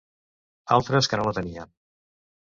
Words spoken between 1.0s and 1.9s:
que no la tenien.